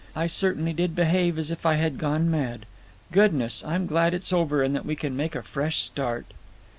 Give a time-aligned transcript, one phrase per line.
[0.15, 2.65] I certainly did behave as if I had gone mad.
[3.11, 3.63] Goodness!
[3.63, 6.25] I'm glad it's over and that we can make a fresh start."